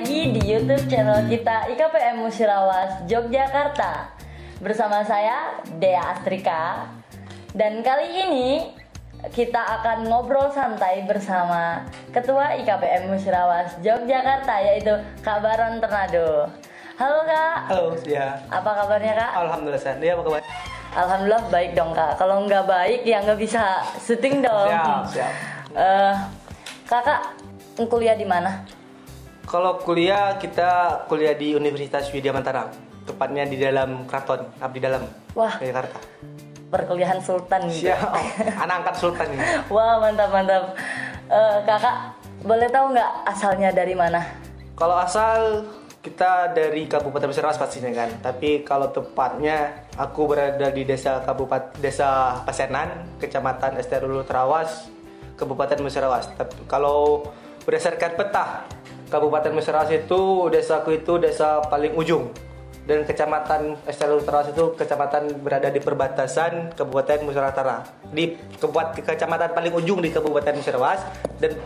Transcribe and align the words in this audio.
lagi 0.00 0.32
di 0.32 0.40
YouTube 0.48 0.88
channel 0.88 1.28
kita 1.28 1.68
IKPM 1.76 2.24
Musirawas 2.24 3.04
Yogyakarta 3.04 4.08
Bersama 4.56 5.04
saya 5.04 5.60
Dea 5.76 6.16
Astrika 6.16 6.88
Dan 7.52 7.84
kali 7.84 8.08
ini 8.08 8.48
kita 9.28 9.60
akan 9.60 10.08
ngobrol 10.08 10.48
santai 10.56 11.04
bersama 11.04 11.84
Ketua 12.16 12.56
IKPM 12.64 13.12
Musirawas 13.12 13.76
Yogyakarta 13.84 14.72
yaitu 14.72 14.96
Kak 15.20 15.44
Baron 15.44 15.84
Ternado 15.84 16.48
Halo 16.96 17.20
Kak 17.28 17.68
Halo, 17.68 17.92
ya. 18.08 18.40
Apa 18.48 18.72
kabarnya 18.72 19.12
Kak? 19.12 19.32
Alhamdulillah, 19.36 19.84
San. 19.84 20.00
Dia 20.00 20.16
apa 20.16 20.24
kabar? 20.24 20.40
Alhamdulillah 20.96 21.44
baik 21.52 21.76
dong 21.76 21.92
Kak 21.92 22.16
Kalau 22.16 22.48
nggak 22.48 22.64
baik 22.64 23.04
ya 23.04 23.20
nggak 23.20 23.36
bisa 23.36 23.84
syuting 24.00 24.40
dong 24.40 24.72
Siap, 24.72 25.04
siap. 25.12 25.32
Eh, 25.76 26.14
Kakak 26.88 27.36
kuliah 27.84 28.16
di 28.16 28.24
mana? 28.24 28.79
Kalau 29.50 29.82
kuliah, 29.82 30.38
kita 30.38 31.02
kuliah 31.10 31.34
di 31.34 31.58
Universitas 31.58 32.06
Widya 32.14 32.30
Mataram. 32.30 32.70
Tepatnya 33.02 33.42
di 33.50 33.58
dalam 33.58 34.06
keraton, 34.06 34.46
abdi 34.62 34.78
dalam. 34.78 35.02
Wah. 35.34 35.58
Jakarta. 35.58 35.98
Perkuliahan 36.70 37.18
Sultan 37.18 37.66
gitu. 37.66 37.90
Siap. 37.90 38.14
Anak 38.62 38.86
angkat 38.86 38.94
Sultan 39.02 39.26
ini. 39.34 39.42
Wah 39.74 39.98
mantap 39.98 40.30
mantap. 40.30 40.78
Eh, 41.26 41.58
kakak 41.66 42.14
boleh 42.46 42.70
tahu 42.70 42.94
nggak 42.94 43.10
asalnya 43.26 43.74
dari 43.74 43.90
mana? 43.98 44.22
Kalau 44.78 45.02
asal 45.02 45.66
kita 45.98 46.54
dari 46.54 46.86
Kabupaten 46.86 47.34
Musirawas 47.34 47.58
pastinya 47.58 47.90
kan. 47.90 48.22
Tapi 48.22 48.62
kalau 48.62 48.94
tepatnya 48.94 49.82
aku 49.98 50.30
berada 50.30 50.70
di 50.70 50.86
desa 50.86 51.26
Kabupaten 51.26 51.74
Desa 51.82 52.38
Pasenan, 52.46 53.18
Kecamatan 53.18 53.82
Esterulu 53.82 54.22
Terawas, 54.22 54.86
Kabupaten 55.34 55.82
Musirawas. 55.82 56.30
Tapi 56.38 56.70
kalau 56.70 57.26
berdasarkan 57.66 58.14
peta 58.14 58.46
Kabupaten 59.10 59.50
Musirawas 59.50 59.90
itu 59.90 60.46
desaku 60.48 61.02
itu 61.02 61.18
desa 61.18 61.58
paling 61.66 61.98
ujung 61.98 62.30
dan 62.86 63.04
kecamatan 63.04 63.76
Esterulu 63.84 64.22
Terawas 64.24 64.50
itu 64.50 64.64
kecamatan 64.78 65.42
berada 65.42 65.68
di 65.68 65.82
perbatasan 65.82 66.72
Kabupaten 66.78 67.26
Musirawas 67.26 67.54
Utara. 67.54 67.76
Di 68.10 68.38
kecamatan 69.04 69.50
paling 69.52 69.74
ujung 69.74 70.00
di 70.00 70.14
Kabupaten 70.14 70.56
Musirawas 70.58 71.02
dan 71.42 71.58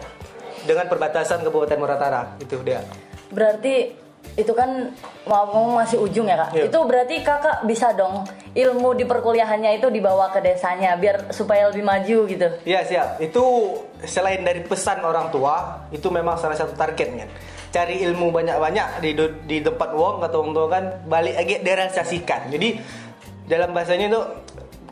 dengan 0.65 0.89
perbatasan 0.89 1.45
Kabupaten 1.45 1.79
Muratara 1.79 2.37
itu 2.41 2.57
dia. 2.65 2.81
Berarti 3.29 4.04
itu 4.35 4.51
kan 4.51 4.91
mau 5.31 5.79
masih 5.79 6.03
ujung 6.03 6.27
ya 6.27 6.35
kak. 6.35 6.51
Iya. 6.59 6.65
Itu 6.67 6.79
berarti 6.83 7.23
kakak 7.23 7.63
bisa 7.71 7.95
dong 7.95 8.27
ilmu 8.55 8.99
di 8.99 9.07
perkuliahannya 9.07 9.79
itu 9.79 9.87
dibawa 9.91 10.35
ke 10.35 10.43
desanya 10.43 10.99
biar 10.99 11.31
supaya 11.31 11.71
lebih 11.71 11.87
maju 11.87 12.19
gitu. 12.27 12.49
Iya 12.67 12.81
siap. 12.83 13.23
Itu 13.23 13.77
selain 14.03 14.43
dari 14.43 14.67
pesan 14.67 15.07
orang 15.07 15.31
tua, 15.31 15.87
itu 15.95 16.11
memang 16.11 16.35
salah 16.35 16.59
satu 16.59 16.75
targetnya. 16.75 17.31
Cari 17.71 18.03
ilmu 18.07 18.31
banyak-banyak 18.31 19.03
di 19.03 19.11
di 19.47 19.57
tempat 19.63 19.91
wong 19.95 20.23
atau 20.23 20.43
orang 20.43 20.55
tua 20.55 20.67
kan 20.71 20.85
balik 21.07 21.35
lagi 21.39 21.55
direalisasikan. 21.63 22.51
Jadi 22.51 22.69
dalam 23.47 23.71
bahasanya 23.71 24.07
itu 24.11 24.21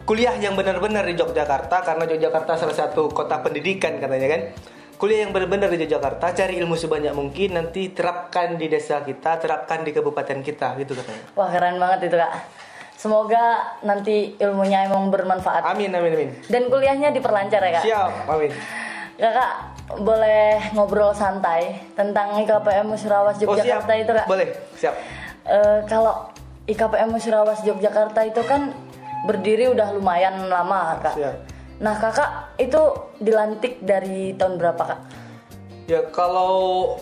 kuliah 0.06 0.34
yang 0.38 0.54
benar-benar 0.54 1.06
di 1.06 1.14
Yogyakarta 1.14 1.82
karena 1.82 2.04
Yogyakarta 2.10 2.58
salah 2.58 2.74
satu 2.74 3.10
kota 3.10 3.42
pendidikan 3.42 3.98
katanya 3.98 4.38
kan. 4.38 4.42
Kuliah 5.02 5.26
yang 5.26 5.34
benar-benar 5.34 5.66
di 5.66 5.82
Yogyakarta, 5.82 6.30
cari 6.30 6.62
ilmu 6.62 6.78
sebanyak 6.78 7.10
mungkin 7.10 7.58
nanti 7.58 7.90
terapkan 7.90 8.54
di 8.54 8.70
desa 8.70 9.02
kita, 9.02 9.34
terapkan 9.34 9.82
di 9.82 9.90
kabupaten 9.90 10.46
kita 10.46 10.78
gitu 10.78 10.94
katanya. 10.94 11.26
Wah 11.34 11.50
keren 11.50 11.82
banget 11.82 12.06
itu 12.06 12.14
kak. 12.22 12.30
Semoga 12.94 13.74
nanti 13.82 14.38
ilmunya 14.38 14.86
emang 14.86 15.10
bermanfaat. 15.10 15.66
Amin 15.66 15.90
amin 15.90 16.14
amin. 16.14 16.30
Dan 16.46 16.70
kuliahnya 16.70 17.10
diperlancar 17.10 17.58
ya 17.66 17.70
kak. 17.74 17.82
Siap, 17.82 18.12
amin. 18.30 18.54
Kakak 19.18 19.52
boleh 20.06 20.70
ngobrol 20.70 21.10
santai 21.10 21.82
tentang 21.98 22.38
IKPM 22.38 22.86
Musirawas 22.86 23.42
Oh 23.42 23.58
siap. 23.58 23.58
Yogyakarta 23.58 23.92
itu 23.98 24.12
kak. 24.14 24.26
Boleh, 24.30 24.48
siap. 24.78 24.94
Eh, 25.50 25.78
kalau 25.90 26.30
IKPM 26.70 27.10
Musirawas 27.10 27.58
Yogyakarta 27.66 28.22
itu 28.22 28.38
kan 28.46 28.70
berdiri 29.26 29.66
udah 29.66 29.98
lumayan 29.98 30.46
lama 30.46 30.94
kak. 31.02 31.18
Siap. 31.18 31.51
Nah 31.82 31.98
kakak 31.98 32.54
itu 32.62 32.82
dilantik 33.18 33.82
dari 33.82 34.38
tahun 34.38 34.54
berapa 34.54 34.82
kak? 34.86 35.00
Ya 35.90 36.06
kalau 36.14 36.94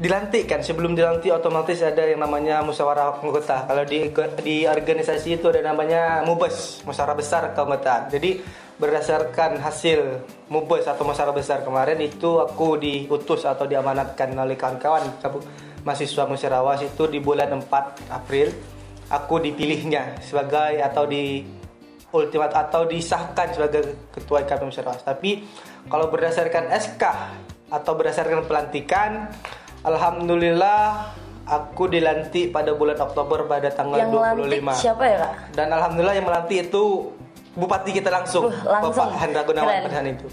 dilantik 0.00 0.48
kan 0.48 0.64
sebelum 0.64 0.96
dilantik 0.96 1.32
otomatis 1.32 1.84
ada 1.84 2.00
yang 2.00 2.24
namanya 2.24 2.64
musyawarah 2.64 3.20
anggota. 3.20 3.68
Kalau 3.68 3.84
di 3.84 4.08
di 4.40 4.56
organisasi 4.64 5.36
itu 5.36 5.52
ada 5.52 5.60
namanya 5.60 6.24
mubes, 6.24 6.80
musyawarah 6.88 7.16
besar 7.16 7.42
keanggotaan. 7.52 8.08
Jadi 8.08 8.40
berdasarkan 8.80 9.60
hasil 9.60 10.24
mubes 10.48 10.88
atau 10.88 11.04
musyawarah 11.04 11.36
besar 11.36 11.60
kemarin 11.60 12.00
itu 12.00 12.40
aku 12.40 12.80
diutus 12.80 13.44
atau 13.44 13.68
diamanatkan 13.68 14.32
oleh 14.32 14.56
kawan-kawan 14.56 15.04
mahasiswa 15.84 16.24
Musyarawas 16.26 16.82
itu 16.82 17.06
di 17.06 17.22
bulan 17.22 17.52
4 17.56 18.10
April 18.10 18.50
aku 19.06 19.38
dipilihnya 19.38 20.18
sebagai 20.18 20.82
atau 20.82 21.06
di 21.06 21.46
ultimat 22.10 22.54
atau 22.54 22.86
disahkan 22.86 23.50
sebagai 23.50 24.10
ketua 24.14 24.46
IKP 24.46 24.62
Musyarawas. 24.62 25.02
Tapi 25.02 25.42
kalau 25.90 26.06
berdasarkan 26.08 26.70
SK 26.70 27.02
atau 27.66 27.92
berdasarkan 27.98 28.46
pelantikan, 28.46 29.26
alhamdulillah 29.82 31.10
aku 31.46 31.86
dilantik 31.86 32.50
pada 32.50 32.74
bulan 32.74 32.98
Oktober 32.98 33.46
pada 33.46 33.70
tanggal 33.70 33.98
Yang 34.02 34.10
lantik 34.18 34.62
25. 34.66 34.82
siapa 34.82 35.04
ya 35.06 35.16
kak? 35.22 35.32
Dan 35.54 35.68
alhamdulillah 35.70 36.14
yang 36.14 36.26
melantik 36.26 36.58
itu 36.70 37.10
bupati 37.56 37.90
kita 37.90 38.10
langsung, 38.10 38.50
Uh, 38.50 38.54
langsung. 38.66 39.06
Bapak 39.06 39.18
Hendra 39.22 39.42
Gunawan 39.42 39.72
Keren. 39.72 39.84
Perhan 39.90 40.06
itu. 40.14 40.26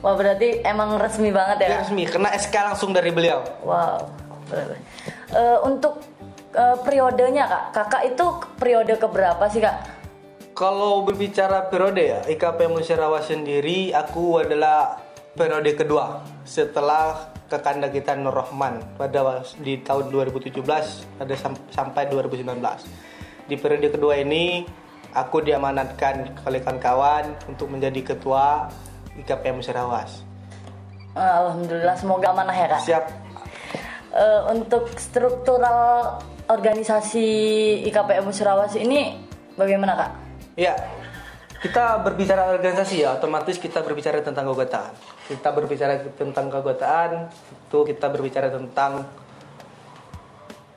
Wah 0.00 0.14
berarti 0.16 0.64
emang 0.64 0.96
resmi 0.96 1.28
banget 1.28 1.56
ya 1.60 1.66
Dia 1.68 1.76
kak? 1.76 1.80
resmi 1.84 2.02
kena 2.08 2.28
SK 2.32 2.54
langsung 2.64 2.90
dari 2.96 3.12
beliau. 3.12 3.44
Wow. 3.60 4.08
Eh, 4.50 5.58
untuk 5.62 6.00
eh, 6.50 6.76
periodenya 6.82 7.44
kak, 7.46 7.64
kakak 7.76 8.02
itu 8.08 8.24
periode 8.56 8.96
keberapa 8.96 9.44
sih 9.46 9.60
kak? 9.60 9.99
Kalau 10.60 11.08
berbicara 11.08 11.72
periode 11.72 12.04
ya, 12.04 12.20
IKP 12.28 12.68
Musyarawas 12.68 13.32
sendiri 13.32 13.96
aku 13.96 14.44
adalah 14.44 15.00
periode 15.32 15.72
kedua 15.72 16.20
setelah 16.44 17.32
kekanda 17.48 17.88
kita 17.88 18.12
Nur 18.20 18.36
Rahman 18.36 18.76
pada 19.00 19.40
di 19.56 19.80
tahun 19.80 20.12
2017 20.12 20.60
ada 21.16 21.32
sam- 21.40 21.64
sampai 21.72 22.12
2019. 22.12 22.84
Di 23.48 23.56
periode 23.56 23.88
kedua 23.88 24.20
ini 24.20 24.68
aku 25.16 25.40
diamanatkan 25.40 26.44
oleh 26.44 26.60
kawan-kawan 26.60 27.40
untuk 27.48 27.72
menjadi 27.72 28.12
ketua 28.12 28.68
IKP 29.16 29.56
Musyarawas. 29.56 30.28
Alhamdulillah 31.16 31.96
semoga 31.96 32.36
amanah 32.36 32.52
ya 32.52 32.66
kak. 32.68 32.80
Siap. 32.84 33.04
Eh, 34.12 34.40
untuk 34.52 34.92
struktural 35.00 36.20
organisasi 36.52 37.28
IKPM 37.88 38.28
Musirawas 38.28 38.76
ini 38.76 39.16
bagaimana 39.56 39.96
kak? 39.96 40.19
Ya, 40.60 40.76
kita 41.64 42.04
berbicara 42.04 42.52
organisasi 42.52 43.00
ya, 43.00 43.16
otomatis 43.16 43.56
kita 43.56 43.80
berbicara 43.80 44.20
tentang 44.20 44.44
keanggotaan. 44.44 44.92
Kita 45.24 45.48
berbicara 45.56 46.04
tentang 46.12 46.52
keanggotaan, 46.52 47.32
itu 47.32 47.78
kita 47.88 48.12
berbicara 48.12 48.52
tentang 48.52 49.08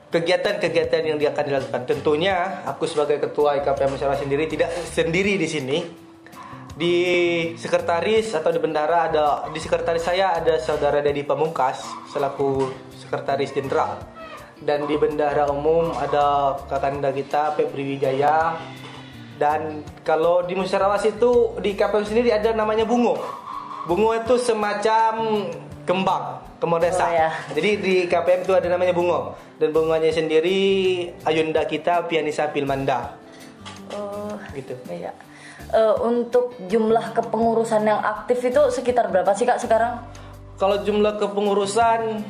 kegiatan-kegiatan 0.08 1.04
yang 1.04 1.20
dia 1.20 1.36
akan 1.36 1.44
dilakukan. 1.52 1.82
Tentunya 1.84 2.64
aku 2.64 2.88
sebagai 2.88 3.20
ketua 3.20 3.60
IKPM 3.60 3.92
Musyawarah 3.92 4.24
sendiri 4.24 4.48
tidak 4.48 4.72
sendiri 4.88 5.36
di 5.36 5.48
sini. 5.52 5.78
Di 6.74 6.96
sekretaris 7.54 8.34
atau 8.34 8.50
di 8.50 8.58
bendara 8.58 9.06
ada 9.06 9.46
di 9.52 9.62
sekretaris 9.62 10.10
saya 10.10 10.34
ada 10.34 10.58
saudara 10.58 10.98
Dedi 10.98 11.22
Pamungkas 11.22 11.86
selaku 12.10 12.66
sekretaris 12.98 13.54
jenderal 13.54 14.02
dan 14.58 14.82
di 14.82 14.98
bendahara 14.98 15.54
umum 15.54 15.94
ada 15.94 16.58
kakanda 16.66 17.14
kita 17.14 17.54
Febri 17.54 17.94
Wijaya 17.94 18.58
dan 19.34 19.82
kalau 20.00 20.42
di 20.42 20.54
Musyarawas 20.54 21.02
itu 21.04 21.30
di 21.58 21.74
KPU 21.74 22.02
sendiri 22.02 22.30
ada 22.30 22.50
namanya 22.50 22.82
bungo. 22.82 23.18
Bungo 23.84 24.12
itu 24.12 24.38
semacam 24.38 25.44
kembang, 25.82 26.24
kembang 26.56 26.80
desa. 26.80 27.04
Oh, 27.04 27.12
ya. 27.12 27.30
Jadi 27.52 27.70
di 27.76 27.94
KPM 28.06 28.40
itu 28.42 28.52
ada 28.52 28.64
namanya 28.66 28.90
bungo 28.90 29.34
dan 29.56 29.68
bunganya 29.70 30.08
sendiri 30.08 30.56
Ayunda 31.22 31.62
kita 31.62 32.06
Pianisa 32.06 32.48
Pilmanda 32.48 33.14
Oh, 33.92 34.34
gitu. 34.52 34.72
iya. 34.88 35.12
Eh, 35.68 35.94
untuk 36.00 36.56
jumlah 36.64 37.12
kepengurusan 37.12 37.84
yang 37.84 38.00
aktif 38.00 38.40
itu 38.40 38.62
sekitar 38.70 39.06
berapa 39.08 39.30
sih 39.32 39.44
kak 39.44 39.60
sekarang? 39.60 40.00
Kalau 40.56 40.80
jumlah 40.80 41.18
kepengurusan 41.18 42.22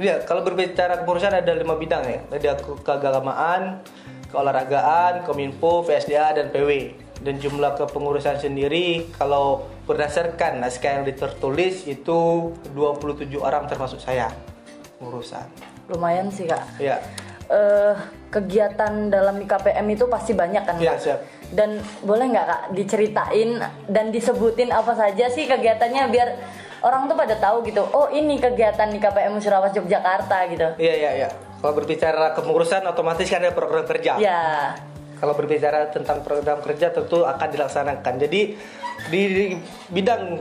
Ya, 0.00 0.16
kalau 0.24 0.40
berbicara 0.40 0.96
kepengurusan 0.96 1.28
ada 1.34 1.52
lima 1.52 1.76
bidang 1.76 2.00
ya. 2.02 2.24
Ada 2.32 2.56
ke- 2.56 2.80
keagamaan, 2.80 3.84
keolahragaan, 4.30 5.22
kominfo, 5.22 5.82
PSDA, 5.84 6.32
dan 6.32 6.48
PW. 6.48 6.94
Dan 7.20 7.36
jumlah 7.36 7.76
kepengurusan 7.76 8.40
sendiri 8.40 9.04
kalau 9.12 9.68
berdasarkan 9.84 10.64
naskah 10.64 10.96
yang 10.96 11.04
ditertulis 11.04 11.84
itu 11.84 12.48
27 12.72 13.28
orang 13.36 13.68
termasuk 13.68 14.00
saya 14.00 14.32
pengurusan. 14.96 15.44
Lumayan 15.92 16.32
sih 16.32 16.48
kak. 16.48 16.64
Ya, 16.80 16.96
Eh, 17.50 17.94
kegiatan 18.30 19.10
dalam 19.10 19.34
IKPM 19.42 19.82
itu 19.90 20.06
pasti 20.06 20.38
banyak 20.38 20.62
kan 20.62 20.78
Iya, 20.78 20.94
kak? 20.94 21.02
siap. 21.02 21.18
Dan 21.50 21.82
boleh 22.06 22.30
nggak 22.30 22.46
kak 22.46 22.62
diceritain 22.78 23.58
dan 23.90 24.14
disebutin 24.14 24.70
apa 24.70 24.94
saja 24.94 25.26
sih 25.26 25.50
kegiatannya 25.50 26.14
biar 26.14 26.28
orang 26.86 27.10
tuh 27.10 27.18
pada 27.18 27.34
tahu 27.34 27.66
gitu. 27.66 27.82
Oh 27.90 28.06
ini 28.06 28.38
kegiatan 28.38 28.86
IKPM 28.86 29.34
Musyawarah 29.34 29.74
Yogyakarta 29.74 30.46
gitu. 30.46 30.68
Iya 30.78 30.94
iya 30.94 31.10
iya. 31.18 31.28
Kalau 31.60 31.76
berbicara 31.76 32.32
kepengurusan 32.32 32.88
otomatis 32.88 33.28
kan 33.28 33.44
ada 33.44 33.52
program 33.52 33.84
kerja. 33.84 34.16
Ya. 34.16 34.72
Kalau 35.20 35.36
berbicara 35.36 35.92
tentang 35.92 36.24
program 36.24 36.64
kerja 36.64 36.88
tentu 36.88 37.28
akan 37.28 37.48
dilaksanakan. 37.52 38.14
Jadi 38.16 38.56
di, 39.12 39.20
di 39.28 39.44
bidang 39.92 40.40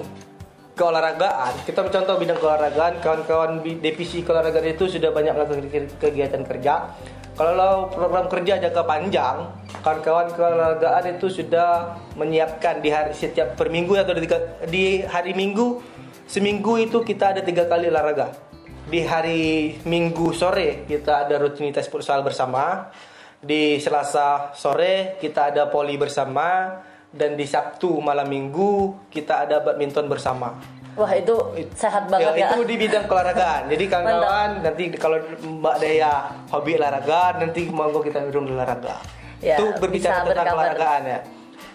keolahragaan, 0.79 1.67
kita 1.67 1.83
mencontoh 1.83 2.15
bidang 2.15 2.39
keolahragaan, 2.39 3.03
kawan-kawan 3.03 3.59
di 3.59 3.83
divisi 3.83 4.23
keolahragaan 4.23 4.71
itu 4.71 4.87
sudah 4.87 5.11
banyak 5.11 5.35
melakukan 5.35 5.91
kegiatan 5.99 6.43
kerja. 6.47 6.95
Kalau 7.35 7.91
program 7.91 8.31
kerja 8.31 8.55
jangka 8.63 8.83
panjang, 8.87 9.51
kawan-kawan 9.83 10.31
keolahragaan 10.31 11.19
itu 11.19 11.27
sudah 11.27 11.99
menyiapkan 12.15 12.79
di 12.79 12.95
hari 12.95 13.11
setiap 13.11 13.59
per 13.59 13.67
minggu 13.67 13.99
atau 13.99 14.15
di, 14.15 14.27
di 14.71 14.83
hari 15.03 15.35
minggu 15.35 15.83
seminggu 16.23 16.79
itu 16.79 17.03
kita 17.03 17.35
ada 17.35 17.43
tiga 17.43 17.67
kali 17.67 17.91
olahraga. 17.91 18.48
Di 18.89 19.05
hari 19.05 19.77
Minggu 19.85 20.33
sore 20.33 20.89
kita 20.89 21.29
ada 21.29 21.37
rutinitas 21.37 21.85
futsal 21.85 22.25
bersama. 22.25 22.89
Di 23.37 23.77
Selasa 23.77 24.51
sore 24.57 25.21
kita 25.21 25.53
ada 25.53 25.69
poli 25.69 25.93
bersama 25.93 26.81
dan 27.13 27.37
di 27.37 27.45
Sabtu 27.45 28.01
malam 28.01 28.25
Minggu 28.25 29.05
kita 29.13 29.45
ada 29.45 29.61
badminton 29.61 30.09
bersama. 30.09 30.57
Wah 30.97 31.13
itu 31.13 31.37
sehat 31.77 32.09
banget 32.09 32.33
ya. 32.33 32.41
ya. 32.41 32.47
Itu 32.49 32.65
di 32.65 32.75
bidang 32.81 33.05
olahragaan. 33.05 33.69
Jadi 33.69 33.83
kawan-kawan 33.85 34.49
nanti 34.65 34.83
kalau 34.97 35.17
Mbak 35.37 35.75
Dea 35.85 36.15
hobi 36.49 36.71
olahraga 36.81 37.21
nanti 37.37 37.69
monggo 37.69 38.01
kita 38.01 38.25
urung 38.25 38.49
olahraga. 38.57 38.97
Ya, 39.39 39.55
itu 39.55 39.69
berbicara 39.77 40.25
tentang 40.25 40.49
berkabar. 40.49 40.65
olahragaan 40.65 41.01
ya. 41.05 41.19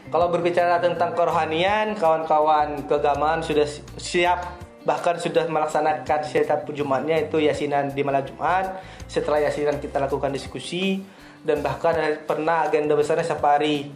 Kalau 0.05 0.27
berbicara 0.29 0.77
tentang 0.85 1.17
kerohanian, 1.17 1.97
kawan-kawan 1.97 2.85
keagamaan 2.85 3.41
sudah 3.41 3.65
siap 3.97 4.64
bahkan 4.85 5.17
sudah 5.17 5.49
melaksanakan 5.49 6.21
setiap 6.25 6.69
Jumatnya 6.71 7.25
itu 7.25 7.41
yasinan 7.41 7.91
di 7.93 8.05
malam 8.05 8.23
Jumat. 8.25 8.81
Setelah 9.09 9.49
yasinan 9.49 9.81
kita 9.81 10.01
lakukan 10.01 10.31
diskusi 10.31 11.01
dan 11.45 11.61
bahkan 11.65 11.97
pernah 12.25 12.69
agenda 12.69 12.97
besarnya 12.97 13.25
safari 13.25 13.89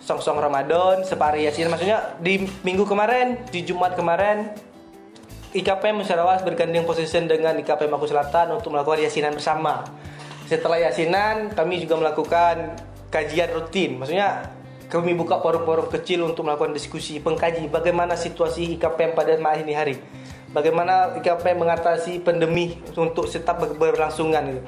song-song 0.00 0.40
Ramadan, 0.40 1.04
safari 1.04 1.44
yasin. 1.44 1.68
Maksudnya 1.68 2.16
di 2.20 2.48
minggu 2.64 2.88
kemarin, 2.88 3.40
di 3.52 3.64
Jumat 3.64 3.96
kemarin 3.96 4.52
IKP 5.50 5.82
Musyawarah 5.92 6.46
bergandeng 6.46 6.86
posisi 6.86 7.18
dengan 7.26 7.58
IKP 7.58 7.90
Maku 7.90 8.06
Selatan 8.06 8.54
untuk 8.54 8.70
melakukan 8.70 9.02
yasinan 9.02 9.34
bersama. 9.34 9.82
Setelah 10.46 10.90
yasinan, 10.90 11.54
kami 11.54 11.82
juga 11.82 11.98
melakukan 11.98 12.74
kajian 13.10 13.50
rutin. 13.54 13.98
Maksudnya 13.98 14.59
kami 14.90 15.14
buka 15.14 15.38
forum-forum 15.38 15.86
kecil 15.86 16.26
untuk 16.26 16.42
melakukan 16.42 16.74
diskusi 16.74 17.22
pengkaji 17.22 17.70
bagaimana 17.70 18.18
situasi 18.18 18.74
IKPM 18.74 19.14
pada 19.14 19.38
ini 19.62 19.72
hari. 19.72 19.94
Bagaimana 20.50 21.14
IKPM 21.22 21.62
mengatasi 21.62 22.26
pandemi 22.26 22.74
untuk 22.98 23.30
tetap 23.30 23.62
berlangsungan 23.78 24.50
gitu. 24.50 24.60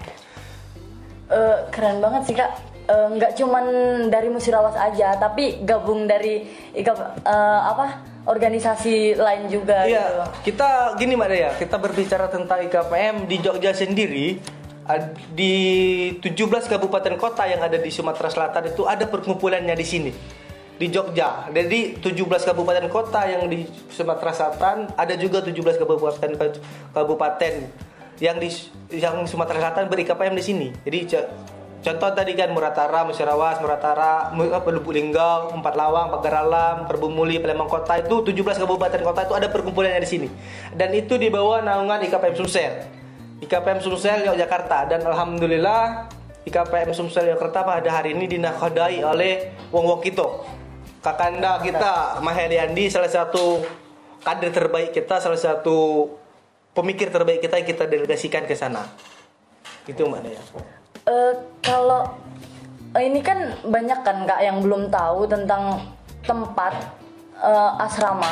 Uh, 1.27 1.67
keren 1.75 1.99
banget 1.99 2.23
sih 2.31 2.37
kak. 2.39 2.55
Uh, 2.87 3.11
nggak 3.19 3.35
cuman 3.35 3.65
dari 4.11 4.31
Musirawas 4.31 4.79
aja, 4.79 5.19
tapi 5.19 5.67
gabung 5.67 6.07
dari 6.07 6.47
IKP 6.75 6.99
uh, 6.99 7.11
eh, 7.27 7.61
apa 7.67 7.87
organisasi 8.27 9.19
lain 9.19 9.51
juga. 9.51 9.87
Iya, 9.87 10.07
gitu. 10.07 10.51
kita 10.51 10.95
gini 10.99 11.19
mbak 11.19 11.29
Dea, 11.31 11.51
kita 11.59 11.77
berbicara 11.79 12.31
tentang 12.31 12.63
IKPM 12.63 13.27
di 13.27 13.37
Jogja 13.43 13.75
sendiri 13.75 14.39
di 15.33 15.55
17 16.19 16.67
kabupaten 16.67 17.15
kota 17.15 17.47
yang 17.47 17.63
ada 17.63 17.79
di 17.79 17.91
Sumatera 17.91 18.27
Selatan 18.27 18.75
itu 18.75 18.83
ada 18.83 19.07
perkumpulannya 19.07 19.79
di 19.79 19.87
sini 19.87 20.13
di 20.83 20.91
Jogja. 20.91 21.47
Jadi 21.55 22.03
17 22.03 22.27
kabupaten 22.43 22.91
kota 22.91 23.23
yang 23.31 23.47
di 23.47 23.63
Sumatera 23.87 24.35
Selatan 24.35 24.91
ada 24.99 25.15
juga 25.15 25.39
17 25.39 25.79
kabupaten 25.79 26.31
kabupaten 26.91 27.55
yang 28.19 28.37
di 28.43 28.51
yang 28.91 29.23
Sumatera 29.31 29.71
Selatan 29.71 29.87
berikapayam 29.87 30.35
di 30.35 30.43
sini. 30.43 30.69
Jadi 30.83 30.99
contoh 31.83 32.11
tadi 32.11 32.35
kan 32.35 32.51
Muratara, 32.51 33.07
Musyarawas, 33.07 33.63
Muratara, 33.63 34.35
Lubuk 34.35 34.91
Linggau, 34.91 35.55
Empat 35.55 35.79
Lawang, 35.79 36.11
Pagaralam, 36.19 36.91
Perbumuli, 36.91 37.39
Palembang 37.39 37.71
Kota 37.71 38.03
itu 38.03 38.23
17 38.27 38.67
kabupaten 38.67 39.01
kota 39.07 39.31
itu 39.31 39.35
ada 39.39 39.47
perkumpulannya 39.47 40.03
di 40.03 40.11
sini. 40.11 40.29
Dan 40.75 40.91
itu 40.91 41.15
di 41.15 41.31
bawah 41.31 41.63
naungan 41.63 42.03
IKPM 42.11 42.35
Sumsel. 42.35 43.02
IKPM 43.43 43.83
Sumsel 43.83 44.23
Yogyakarta 44.23 44.87
dan 44.87 45.03
alhamdulillah 45.03 46.07
IKPM 46.47 46.95
Sumsel 46.95 47.27
Yogyakarta 47.35 47.67
pada 47.67 47.91
hari 47.91 48.15
ini 48.15 48.31
dinakodai 48.31 49.03
oleh 49.03 49.51
Wong 49.75 49.91
Wokito. 49.91 50.47
Kakanda 51.03 51.59
kita 51.59 52.23
Maheliandi 52.23 52.87
salah 52.87 53.11
satu 53.11 53.67
kader 54.23 54.55
terbaik 54.55 54.95
kita, 54.95 55.19
salah 55.19 55.39
satu 55.39 56.07
pemikir 56.71 57.11
terbaik 57.11 57.43
kita 57.43 57.59
yang 57.59 57.67
kita 57.67 57.85
delegasikan 57.91 58.47
ke 58.47 58.55
sana. 58.55 58.87
Itu 59.91 60.07
mana 60.07 60.31
ya? 60.31 60.43
Uh, 61.11 61.35
kalau 61.59 62.07
uh, 62.95 63.03
ini 63.03 63.19
kan 63.19 63.59
banyak 63.67 64.07
kan 64.07 64.23
kak 64.23 64.39
yang 64.39 64.63
belum 64.63 64.87
tahu 64.95 65.27
tentang 65.27 65.83
tempat 66.23 66.79
uh, 67.43 67.83
asrama. 67.83 68.31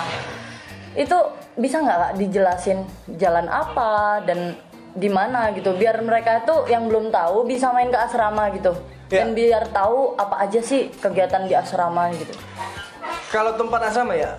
Itu 0.95 1.19
bisa 1.59 1.83
nggak 1.83 2.15
dijelasin 2.15 2.87
jalan 3.19 3.51
apa 3.51 4.23
dan 4.23 4.55
di 4.95 5.09
mana 5.11 5.51
gitu. 5.55 5.75
Biar 5.75 5.99
mereka 6.03 6.43
tuh 6.43 6.67
yang 6.67 6.87
belum 6.91 7.11
tahu 7.15 7.47
bisa 7.47 7.71
main 7.71 7.91
ke 7.91 7.99
asrama 7.99 8.51
gitu. 8.55 8.75
Ya. 9.11 9.27
dan 9.27 9.35
biar 9.35 9.67
tahu 9.75 10.15
apa 10.15 10.47
aja 10.47 10.63
sih 10.63 10.87
kegiatan 11.03 11.51
di 11.51 11.55
asrama 11.59 12.15
gitu. 12.15 12.31
Kalau 13.35 13.59
tempat 13.59 13.91
asrama 13.91 14.15
ya 14.15 14.39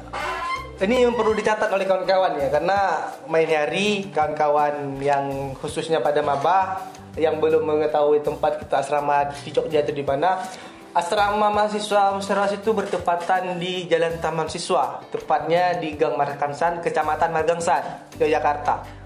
ini 0.79 1.03
yang 1.03 1.13
perlu 1.13 1.35
dicatat 1.35 1.67
oleh 1.67 1.83
kawan-kawan 1.83 2.39
ya. 2.39 2.47
Karena 2.47 2.79
main 3.27 3.51
hari 3.51 4.07
kawan-kawan 4.15 4.95
yang 5.03 5.53
khususnya 5.59 5.99
pada 5.99 6.23
maba 6.23 6.87
yang 7.19 7.43
belum 7.43 7.67
mengetahui 7.67 8.23
tempat 8.23 8.63
kita 8.63 8.79
asrama 8.79 9.27
di 9.43 9.51
Jogja 9.51 9.83
itu 9.83 9.91
di 9.91 10.07
mana 10.07 10.39
asrama 10.95 11.51
mahasiswa 11.51 12.15
Musyawarah 12.15 12.55
itu 12.55 12.71
bertepatan 12.71 13.59
di 13.59 13.91
Jalan 13.91 14.23
Taman 14.23 14.47
Siswa. 14.47 15.03
Tepatnya 15.11 15.75
di 15.75 15.99
Gang 15.99 16.15
Markansan 16.15 16.79
Kecamatan 16.79 17.35
Margangsan 17.35 18.07
Yogyakarta 18.15 19.00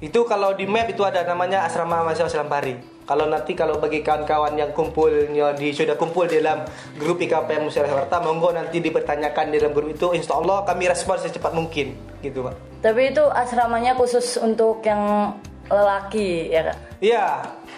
itu 0.00 0.24
kalau 0.24 0.56
di 0.56 0.64
map 0.64 0.88
itu 0.88 1.04
ada 1.04 1.28
namanya 1.28 1.68
asrama 1.68 2.00
mahasiswa 2.00 2.40
Selampari. 2.40 2.72
Kalau 3.04 3.28
nanti 3.28 3.52
kalau 3.52 3.76
bagi 3.76 4.00
kawan-kawan 4.00 4.56
yang 4.56 4.72
kumpulnya 4.72 5.52
di 5.52 5.76
sudah 5.76 5.98
kumpul 6.00 6.24
di 6.24 6.40
dalam 6.40 6.64
grup 6.96 7.20
IKPM 7.20 7.68
Musyawarah 7.68 8.08
Jakarta, 8.08 8.16
monggo 8.24 8.48
nanti 8.54 8.80
dipertanyakan 8.80 9.52
di 9.52 9.60
dalam 9.60 9.76
grup 9.76 9.92
itu. 9.92 10.16
Insya 10.16 10.40
Allah 10.40 10.64
kami 10.64 10.88
respon 10.88 11.20
secepat 11.20 11.52
mungkin, 11.52 11.92
gitu 12.24 12.46
pak. 12.46 12.56
Tapi 12.80 13.12
itu 13.12 13.24
asramanya 13.28 13.92
khusus 13.92 14.40
untuk 14.40 14.80
yang 14.86 15.36
lelaki 15.68 16.48
ya 16.48 16.72
kak? 16.72 16.76
Iya, 17.04 17.26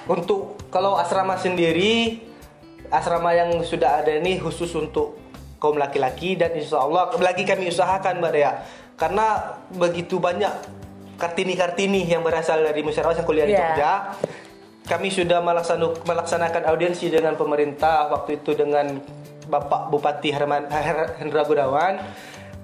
untuk 0.07 0.63
kalau 0.71 0.95
asrama 1.01 1.35
sendiri, 1.35 2.23
asrama 2.93 3.35
yang 3.35 3.51
sudah 3.67 4.05
ada 4.05 4.15
ini 4.15 4.39
khusus 4.39 4.71
untuk 4.79 5.19
kaum 5.57 5.81
laki-laki 5.81 6.39
dan 6.39 6.55
insya 6.55 6.85
Allah 6.85 7.09
lagi 7.19 7.43
kami 7.49 7.71
usahakan 7.71 8.19
mbak 8.19 8.33
Dea 8.35 8.53
karena 8.99 9.57
begitu 9.71 10.19
banyak 10.19 10.51
kartini-kartini 11.23 12.11
yang 12.11 12.27
berasal 12.27 12.59
dari 12.59 12.83
masyarakat 12.83 13.23
yang 13.23 13.29
kuliah 13.31 13.47
di 13.47 13.55
yeah. 13.55 13.63
Jogja. 13.71 13.93
Kami 14.83 15.15
sudah 15.15 15.39
melaksanakan 16.03 16.67
audiensi 16.67 17.07
dengan 17.07 17.39
pemerintah 17.39 18.11
waktu 18.11 18.43
itu 18.43 18.59
dengan 18.59 18.99
Bapak 19.47 19.95
Bupati 19.95 20.35
Herman 20.35 20.67
Hendra 21.23 21.47
Gunawan 21.47 22.03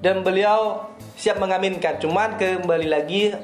dan 0.02 0.26
beliau 0.26 0.90
siap 1.18 1.42
mengaminkan. 1.42 1.98
Cuman 1.98 2.38
kembali 2.38 2.86
lagi 2.86 3.34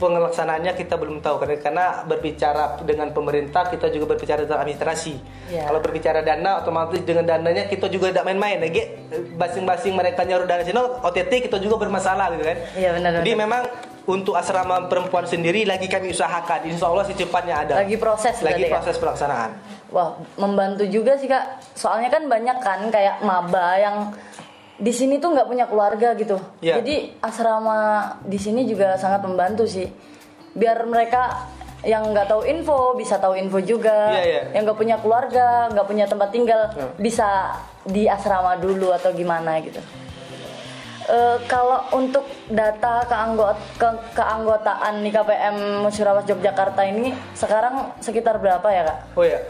pengelaksanaannya 0.00 0.72
kita 0.72 0.96
belum 0.96 1.20
tahu 1.20 1.36
karena 1.44 1.56
karena 1.60 1.86
berbicara 2.08 2.80
dengan 2.84 3.12
pemerintah 3.12 3.68
kita 3.68 3.92
juga 3.92 4.16
berbicara 4.16 4.48
tentang 4.48 4.64
administrasi. 4.64 5.14
Yeah. 5.52 5.68
Kalau 5.68 5.80
berbicara 5.84 6.24
dana 6.24 6.64
otomatis 6.64 7.04
dengan 7.04 7.28
dananya 7.28 7.68
kita 7.68 7.92
juga 7.92 8.08
tidak 8.12 8.24
main-main. 8.28 8.64
Lagi 8.64 8.84
basing-basing 9.36 9.92
mereka 9.92 10.24
nyaruh 10.24 10.48
dana 10.48 10.64
sini 10.64 10.80
OTT 10.80 11.52
kita 11.52 11.60
juga 11.60 11.76
bermasalah 11.84 12.32
gitu 12.36 12.44
kan. 12.48 12.56
Iya 12.72 12.84
yeah, 12.88 12.92
benar. 12.96 13.10
Jadi 13.20 13.32
memang 13.36 13.62
untuk 14.08 14.32
asrama 14.32 14.88
perempuan 14.88 15.28
sendiri 15.28 15.68
lagi 15.68 15.84
kami 15.84 16.16
usahakan. 16.16 16.64
Insya 16.64 16.88
Allah 16.88 17.04
secepatnya 17.04 17.54
ada. 17.60 17.72
Lagi 17.84 18.00
proses. 18.00 18.40
Lagi 18.40 18.64
ya? 18.64 18.72
proses 18.72 18.96
ya? 18.96 19.00
pelaksanaan. 19.04 19.50
Wah, 19.92 20.16
membantu 20.40 20.88
juga 20.88 21.20
sih 21.20 21.28
kak. 21.28 21.76
Soalnya 21.76 22.08
kan 22.08 22.24
banyak 22.24 22.56
kan 22.64 22.88
kayak 22.88 23.20
maba 23.20 23.76
yang 23.76 23.96
di 24.80 24.92
sini 24.96 25.20
tuh 25.20 25.36
nggak 25.36 25.44
punya 25.44 25.68
keluarga 25.68 26.16
gitu. 26.16 26.40
Ya. 26.64 26.80
Jadi 26.80 27.20
asrama 27.20 28.16
di 28.24 28.40
sini 28.40 28.64
juga 28.64 28.96
sangat 28.96 29.20
membantu 29.28 29.68
sih. 29.68 29.84
Biar 30.56 30.88
mereka 30.88 31.52
yang 31.84 32.08
nggak 32.10 32.32
tahu 32.32 32.42
info 32.48 32.96
bisa 32.96 33.20
tahu 33.20 33.36
info 33.36 33.60
juga. 33.60 34.16
Ya, 34.16 34.24
ya. 34.24 34.42
Yang 34.56 34.72
nggak 34.72 34.78
punya 34.80 34.96
keluarga, 35.04 35.68
nggak 35.68 35.84
punya 35.86 36.08
tempat 36.08 36.32
tinggal 36.32 36.72
ya. 36.72 36.88
bisa 36.96 37.28
di 37.84 38.08
asrama 38.08 38.56
dulu 38.56 38.88
atau 38.96 39.12
gimana 39.12 39.60
gitu. 39.60 39.84
Uh, 41.08 41.40
kalau 41.48 41.88
untuk 41.96 42.20
data 42.52 43.00
keanggot 43.08 43.56
ke, 43.80 43.88
keanggotaan 44.12 45.00
di 45.00 45.08
KPM 45.08 45.80
Musyawarah 45.80 46.20
Yogyakarta 46.28 46.84
ini 46.84 47.16
sekarang 47.32 47.96
sekitar 47.96 48.36
berapa 48.36 48.68
ya 48.68 48.84
kak? 48.84 48.98
Oh 49.16 49.24
ya, 49.24 49.40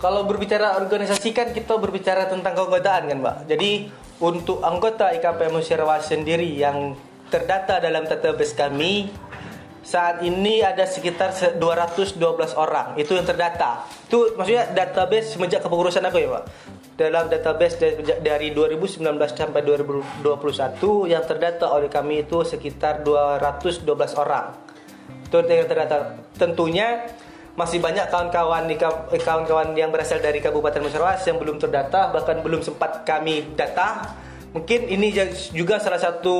kalau 0.00 0.24
berbicara 0.24 0.80
organisasi 0.80 1.36
kan 1.36 1.52
kita 1.52 1.76
berbicara 1.76 2.32
tentang 2.32 2.56
keanggotaan 2.56 3.12
kan 3.12 3.18
mbak. 3.20 3.36
Jadi 3.44 3.92
untuk 4.24 4.64
anggota 4.64 5.12
IKPM 5.12 5.60
Musyawarah 5.60 6.00
sendiri 6.00 6.48
yang 6.48 6.96
terdata 7.28 7.76
dalam 7.76 8.08
database 8.08 8.56
kami 8.56 9.12
saat 9.82 10.22
ini 10.22 10.62
ada 10.62 10.86
sekitar 10.86 11.34
se- 11.34 11.58
212 11.58 12.54
orang 12.54 12.94
itu 12.94 13.18
yang 13.18 13.26
terdata. 13.26 13.82
Itu 14.06 14.38
maksudnya 14.38 14.70
database 14.70 15.34
semenjak 15.34 15.66
kepengurusan 15.66 16.06
aku 16.06 16.22
ya, 16.22 16.28
Pak. 16.38 16.44
Dalam 16.92 17.26
database 17.26 17.76
dari, 17.82 17.94
dari 18.22 18.48
2019 18.54 19.02
sampai 19.34 19.60
2021 19.66 21.10
yang 21.10 21.24
terdata 21.26 21.66
oleh 21.74 21.90
kami 21.90 22.22
itu 22.22 22.46
sekitar 22.46 23.02
212 23.02 23.82
orang. 24.14 24.54
Itu 25.26 25.42
yang 25.42 25.66
terdata. 25.66 26.14
Tentunya 26.38 27.10
masih 27.52 27.84
banyak 27.84 28.08
kawan-kawan 28.08 28.64
eh, 28.70 29.20
kawan-kawan 29.20 29.76
yang 29.76 29.92
berasal 29.92 30.22
dari 30.24 30.40
Kabupaten 30.40 30.88
Musyawas 30.88 31.20
yang 31.28 31.36
belum 31.36 31.60
terdata 31.60 32.08
bahkan 32.08 32.40
belum 32.40 32.64
sempat 32.64 33.04
kami 33.04 33.52
data. 33.52 34.14
Mungkin 34.52 34.88
ini 34.88 35.12
juga 35.56 35.80
salah 35.80 36.00
satu 36.00 36.36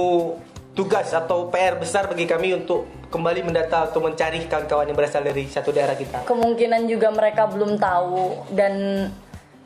tugas 0.73 1.13
atau 1.13 1.53
PR 1.53 1.77
besar 1.77 2.09
bagi 2.09 2.25
kami 2.25 2.57
untuk 2.57 2.89
kembali 3.13 3.45
mendata 3.45 3.93
atau 3.93 4.01
mencari 4.01 4.49
kawan-kawan 4.49 4.89
yang 4.89 4.97
berasal 4.97 5.21
dari 5.21 5.45
satu 5.45 5.69
daerah 5.69 5.93
kita. 5.93 6.25
Kemungkinan 6.25 6.89
juga 6.89 7.13
mereka 7.13 7.45
belum 7.45 7.77
tahu 7.77 8.49
dan 8.57 9.07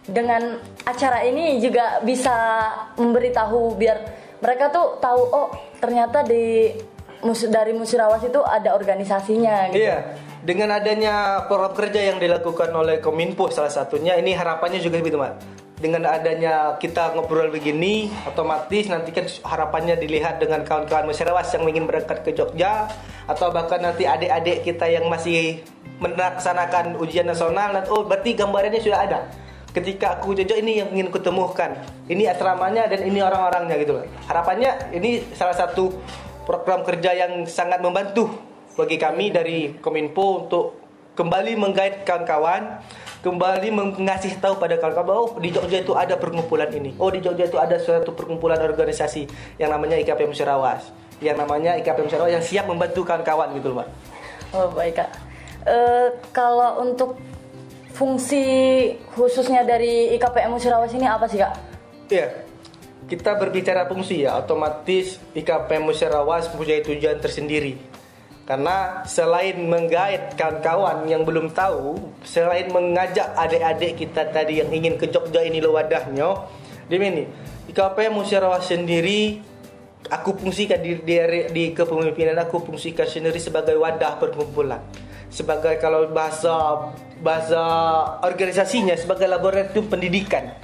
dengan 0.06 0.58
acara 0.86 1.22
ini 1.26 1.58
juga 1.62 2.02
bisa 2.02 2.34
memberitahu 2.98 3.74
biar 3.78 3.98
mereka 4.38 4.70
tuh 4.70 4.98
tahu 5.02 5.20
oh 5.30 5.48
ternyata 5.78 6.22
di 6.22 6.74
dari 7.50 7.72
Musirawas 7.74 8.22
itu 8.22 8.38
ada 8.44 8.76
organisasinya 8.76 9.72
gitu. 9.72 9.82
Iya, 9.82 10.14
dengan 10.46 10.78
adanya 10.78 11.42
program 11.50 11.74
kerja 11.74 12.12
yang 12.12 12.18
dilakukan 12.22 12.70
oleh 12.70 13.02
Kominfo 13.02 13.50
salah 13.50 13.72
satunya, 13.72 14.14
ini 14.14 14.36
harapannya 14.36 14.78
juga 14.78 15.02
begitu, 15.02 15.18
Mak. 15.18 15.65
Dengan 15.76 16.08
adanya 16.08 16.80
kita 16.80 17.12
ngobrol 17.12 17.52
begini, 17.52 18.08
otomatis 18.24 18.88
nanti 18.88 19.12
kan 19.12 19.28
harapannya 19.28 20.00
dilihat 20.00 20.40
dengan 20.40 20.64
kawan-kawan 20.64 21.04
masyarakat 21.04 21.52
yang 21.52 21.68
ingin 21.68 21.84
berangkat 21.84 22.24
ke 22.24 22.32
Jogja 22.32 22.88
atau 23.28 23.52
bahkan 23.52 23.84
nanti 23.84 24.08
adik-adik 24.08 24.64
kita 24.64 24.88
yang 24.88 25.04
masih 25.12 25.60
melaksanakan 26.00 26.96
ujian 26.96 27.28
nasional 27.28 27.76
oh 27.92 28.08
berarti 28.08 28.32
gambarannya 28.32 28.80
sudah 28.80 29.00
ada. 29.04 29.20
Ketika 29.76 30.16
aku 30.16 30.32
Jogja 30.32 30.56
ini 30.56 30.80
yang 30.80 30.88
ingin 30.96 31.12
kutemukan. 31.12 31.76
Ini 32.08 32.32
asramanya 32.32 32.88
dan 32.88 33.04
ini 33.04 33.20
orang-orangnya 33.20 33.76
gitu. 33.76 34.00
loh. 34.00 34.08
Harapannya 34.32 34.96
ini 34.96 35.28
salah 35.36 35.52
satu 35.52 35.92
program 36.48 36.88
kerja 36.88 37.12
yang 37.12 37.44
sangat 37.44 37.84
membantu 37.84 38.32
bagi 38.80 38.96
kami 38.96 39.28
dari 39.28 39.76
Kominfo 39.76 40.48
untuk 40.48 40.64
kembali 41.16 41.52
menggait 41.60 42.08
kawan-kawan, 42.08 42.80
kembali 43.26 43.74
mengasih 43.74 44.38
tahu 44.38 44.54
pada 44.62 44.78
kawan-kawan 44.78 45.06
bahwa 45.10 45.20
oh, 45.26 45.30
di 45.42 45.50
Jogja 45.50 45.82
itu 45.82 45.98
ada 45.98 46.14
perkumpulan 46.14 46.70
ini. 46.70 46.94
Oh 47.02 47.10
di 47.10 47.18
Jogja 47.18 47.50
itu 47.50 47.58
ada 47.58 47.74
suatu 47.82 48.14
perkumpulan 48.14 48.62
organisasi 48.62 49.26
yang 49.58 49.74
namanya 49.74 49.98
IKP 49.98 50.30
Musyawas, 50.30 50.94
yang 51.18 51.34
namanya 51.34 51.74
IKP 51.82 52.06
Musyawas 52.06 52.30
yang 52.30 52.44
siap 52.46 52.70
membantu 52.70 53.02
kawan-kawan 53.02 53.50
gitu 53.58 53.74
loh, 53.74 53.82
Pak. 53.82 53.88
Oh 54.54 54.70
baik 54.70 55.02
kak. 55.02 55.10
Eh, 55.66 56.08
kalau 56.30 56.86
untuk 56.86 57.18
fungsi 57.90 58.46
khususnya 59.18 59.66
dari 59.66 60.14
IKPM 60.14 60.54
Musirawas 60.54 60.94
ini 60.94 61.10
apa 61.10 61.26
sih 61.26 61.42
kak? 61.42 61.52
Iya. 62.06 62.46
Kita 63.06 63.38
berbicara 63.38 63.86
fungsi 63.86 64.26
ya, 64.26 64.38
otomatis 64.38 65.18
IKP 65.34 65.82
Musyawas 65.82 66.46
mempunyai 66.54 66.82
tujuan 66.86 67.18
tersendiri. 67.18 67.95
Karena 68.46 69.02
selain 69.02 69.58
menggait 69.58 70.38
kawan-kawan 70.38 71.02
yang 71.10 71.26
belum 71.26 71.50
tahu, 71.50 71.98
selain 72.22 72.70
mengajak 72.70 73.34
adik-adik 73.34 74.06
kita 74.06 74.30
tadi 74.30 74.62
yang 74.62 74.70
ingin 74.70 74.94
ke 74.94 75.10
Jogja 75.10 75.42
ini 75.42 75.58
lo 75.58 75.74
wadahnya, 75.74 76.46
di 76.86 76.94
ini 76.94 77.26
IKP 77.66 78.06
Musyawas 78.14 78.70
sendiri 78.70 79.42
aku 80.06 80.38
fungsikan 80.38 80.78
di, 80.78 81.02
di, 81.02 81.18
di 81.50 81.64
kepemimpinan 81.74 82.38
aku 82.46 82.62
fungsikan 82.62 83.10
sendiri 83.10 83.42
sebagai 83.42 83.74
wadah 83.74 84.14
perkumpulan. 84.22 84.78
Sebagai 85.26 85.82
kalau 85.82 86.06
bahasa 86.14 86.86
bahasa 87.18 87.58
organisasinya 88.22 88.94
sebagai 88.94 89.26
laboratorium 89.26 89.90
pendidikan. 89.90 90.54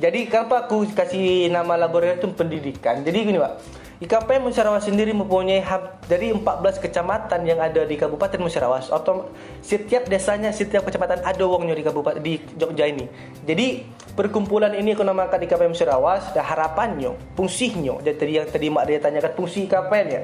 Jadi 0.00 0.32
kenapa 0.32 0.64
aku 0.64 0.88
kasih 0.96 1.52
nama 1.52 1.76
laboratorium 1.76 2.32
pendidikan? 2.32 3.04
Jadi 3.04 3.18
gini 3.20 3.36
pak 3.36 3.52
IKP 3.98 4.38
Musyarawat 4.38 4.86
sendiri 4.86 5.10
mempunyai 5.10 5.58
hub 5.58 6.06
dari 6.06 6.30
14 6.30 6.78
kecamatan 6.78 7.42
yang 7.42 7.58
ada 7.58 7.82
di 7.82 7.98
Kabupaten 7.98 8.38
Musyarawat. 8.38 8.94
Otom 8.94 9.26
setiap 9.58 10.06
desanya, 10.06 10.54
setiap 10.54 10.86
kecamatan 10.86 11.18
ada 11.26 11.42
wongnya 11.42 11.74
di 11.74 11.82
Kabupaten 11.82 12.22
di 12.22 12.38
Jogja 12.54 12.86
ini. 12.86 13.10
Jadi 13.42 13.82
perkumpulan 14.14 14.70
ini 14.78 14.94
aku 14.94 15.02
namakan 15.02 15.42
IKP 15.42 15.74
Musyarawat 15.74 16.30
dan 16.30 16.46
harapannya, 16.46 17.10
fungsinya. 17.34 17.98
Jadi 18.06 18.38
yang 18.38 18.46
tadi 18.46 18.70
Mak 18.70 18.86
dia 18.86 19.02
tanyakan 19.02 19.34
fungsi 19.34 19.66
IKP 19.66 19.92
ya. 20.06 20.22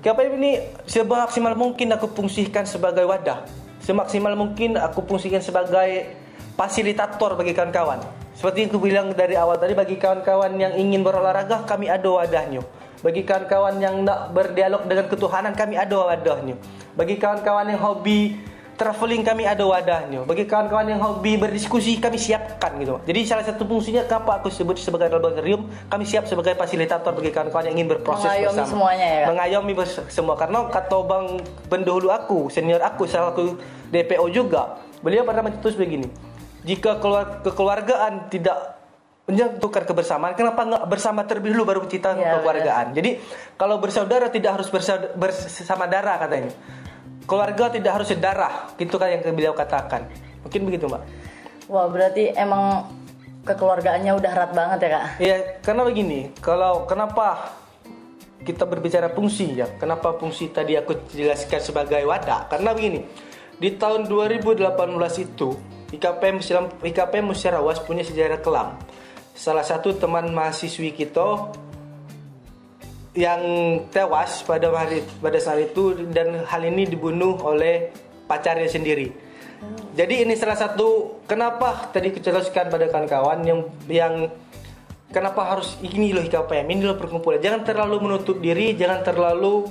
IKP 0.00 0.18
ini 0.32 0.50
semaksimal 0.88 1.52
mungkin 1.52 1.92
aku 1.92 2.08
fungsikan 2.16 2.64
sebagai 2.64 3.04
wadah. 3.04 3.44
Semaksimal 3.84 4.32
mungkin 4.40 4.80
aku 4.80 5.04
fungsikan 5.04 5.44
sebagai 5.44 6.16
fasilitator 6.56 7.36
bagi 7.36 7.52
kawan-kawan. 7.52 8.00
Seperti 8.32 8.64
yang 8.64 8.70
aku 8.72 8.80
bilang 8.80 9.06
dari 9.12 9.36
awal 9.36 9.60
tadi 9.60 9.76
bagi 9.76 10.00
kawan-kawan 10.00 10.56
yang 10.56 10.72
ingin 10.80 11.04
berolahraga 11.04 11.68
kami 11.68 11.92
ada 11.92 12.08
wadahnya. 12.08 12.64
Bagi 13.02 13.26
kawan-kawan 13.26 13.82
yang 13.82 14.06
nak 14.06 14.30
berdialog 14.30 14.86
dengan 14.86 15.10
ketuhanan 15.10 15.52
kami 15.58 15.74
ada 15.74 15.98
wadahnya. 15.98 16.54
Bagi 16.94 17.18
kawan-kawan 17.18 17.74
yang 17.74 17.82
hobi 17.82 18.38
traveling 18.78 19.26
kami 19.26 19.42
ada 19.42 19.66
wadahnya. 19.66 20.22
Bagi 20.22 20.46
kawan-kawan 20.46 20.86
yang 20.86 21.02
hobi 21.02 21.34
berdiskusi 21.34 21.98
kami 21.98 22.14
siapkan 22.14 22.78
gitu. 22.78 23.02
Jadi 23.02 23.20
salah 23.26 23.42
satu 23.42 23.66
fungsinya 23.66 24.06
kenapa 24.06 24.38
aku 24.38 24.54
sebut 24.54 24.78
sebagai 24.78 25.10
laboratorium, 25.10 25.66
kami 25.90 26.04
siap 26.06 26.30
sebagai 26.30 26.54
fasilitator 26.54 27.10
bagi 27.14 27.34
kawan-kawan 27.34 27.70
yang 27.70 27.82
ingin 27.82 27.88
berproses 27.90 28.26
Mengayomi 28.26 28.46
bersama. 28.54 28.70
semuanya 28.70 29.06
ya, 29.06 29.18
Kak? 29.18 29.28
Mengayomi 29.30 29.72
semua 30.10 30.34
karena 30.38 30.58
kata 30.70 30.98
bang 31.02 31.26
pendahulu 31.66 32.08
aku, 32.10 32.38
senior 32.54 32.82
aku, 32.82 33.02
satu 33.10 33.58
DPO 33.90 34.26
juga. 34.30 34.78
Beliau 35.02 35.26
pernah 35.26 35.50
mencetus 35.50 35.74
begini. 35.74 36.06
Jika 36.62 37.02
keluar 37.02 37.42
kekeluargaan 37.42 38.30
tidak 38.30 38.81
menyatukan 39.22 39.86
kebersamaan, 39.86 40.34
kenapa 40.34 40.66
nggak 40.66 40.84
bersama 40.90 41.22
terlebih 41.22 41.54
dulu 41.54 41.62
baru 41.62 41.80
kita 41.86 42.18
Iya, 42.18 42.42
kekeluargaan? 42.42 42.86
Jadi 42.90 43.10
kalau 43.54 43.78
bersaudara 43.78 44.26
tidak 44.28 44.58
harus 44.58 44.68
bersaudara, 44.68 45.14
bersama 45.14 45.86
darah 45.86 46.18
katanya. 46.18 46.50
Keluarga 47.22 47.70
tidak 47.70 48.02
harus 48.02 48.10
sedarah, 48.10 48.74
gitu 48.74 48.98
kan 48.98 49.14
yang 49.14 49.22
beliau 49.22 49.54
katakan. 49.54 50.10
Mungkin 50.42 50.66
begitu, 50.66 50.90
Mbak. 50.90 51.02
Wah 51.70 51.86
berarti 51.86 52.34
emang 52.34 52.90
kekeluargaannya 53.46 54.10
udah 54.10 54.30
erat 54.34 54.50
banget 54.50 54.78
ya 54.82 54.88
kak? 54.90 55.04
Iya, 55.22 55.36
karena 55.62 55.82
begini, 55.86 56.20
kalau 56.42 56.82
kenapa 56.90 57.54
kita 58.42 58.66
berbicara 58.66 59.06
fungsi 59.14 59.54
ya, 59.54 59.70
kenapa 59.78 60.18
fungsi 60.18 60.50
tadi 60.50 60.74
aku 60.74 60.98
jelaskan 61.14 61.62
sebagai 61.62 62.02
wadah? 62.02 62.50
Karena 62.50 62.74
begini, 62.74 63.06
di 63.54 63.70
tahun 63.78 64.10
2018 64.10 64.66
itu 65.22 65.54
IKP 65.94 66.22
Musyaram- 66.34 66.74
IKP 66.82 67.22
Musyarawas 67.22 67.78
punya 67.86 68.02
sejarah 68.02 68.42
kelam. 68.42 68.74
Salah 69.32 69.64
satu 69.64 69.96
teman 69.96 70.28
mahasiswi 70.30 70.92
kita 70.92 71.52
yang 73.12 73.42
tewas 73.92 74.40
pada 74.44 74.72
hari 74.72 75.04
pada 75.20 75.36
saat 75.36 75.72
itu 75.72 75.92
dan 76.12 76.44
hal 76.48 76.62
ini 76.64 76.88
dibunuh 76.88 77.36
oleh 77.44 77.92
pacarnya 78.24 78.68
sendiri. 78.68 79.12
Jadi 79.92 80.24
ini 80.24 80.34
salah 80.34 80.56
satu 80.56 81.20
kenapa 81.28 81.92
tadi 81.92 82.10
kejelaskan 82.10 82.72
pada 82.72 82.88
kawan-kawan 82.88 83.44
yang 83.44 83.60
yang 83.86 84.14
kenapa 85.12 85.44
harus 85.54 85.76
ini 85.84 86.16
loh 86.16 86.24
IKPM, 86.24 86.66
ini 86.72 86.82
loh 86.88 86.96
perkumpulan. 86.96 87.38
Jangan 87.38 87.62
terlalu 87.68 87.96
menutup 88.00 88.40
diri, 88.40 88.72
jangan 88.74 89.04
terlalu 89.04 89.68